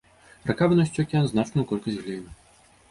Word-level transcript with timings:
Рака 0.51 0.69
выносіць 0.71 0.99
у 1.03 1.05
акіян 1.05 1.29
значную 1.31 1.67
колькасць 1.75 2.01
глею. 2.03 2.23